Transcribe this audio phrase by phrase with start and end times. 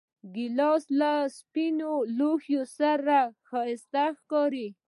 [0.33, 3.17] ګیلاس له سپینو لوښو سره
[3.47, 4.67] ښایسته ښکاري.